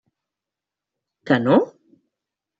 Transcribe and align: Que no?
Que 1.31 1.39
no? 1.45 1.59